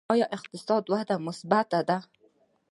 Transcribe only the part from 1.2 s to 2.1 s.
مثبته ده؟